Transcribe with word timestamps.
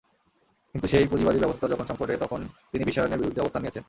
কিন্তু 0.75 0.87
সেই 0.87 1.05
পুঁজিবাদী 1.07 1.39
ব্যবস্থা 1.39 1.65
যখন 1.67 1.85
সংকটে, 1.85 2.13
তখন 2.17 2.39
তিনি 2.71 2.83
বিশ্বায়নের 2.85 3.19
বিরুদ্ধে 3.19 3.41
অবস্থান 3.41 3.61
নিয়েছেন। 3.61 3.79